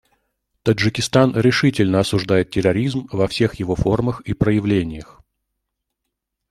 Таджикистан 0.63 1.35
решительно 1.37 1.99
осуждает 1.99 2.49
терроризм 2.49 3.07
во 3.11 3.27
всех 3.27 3.53
его 3.59 3.75
формах 3.75 4.21
и 4.21 4.33
проявлениях. 4.33 5.21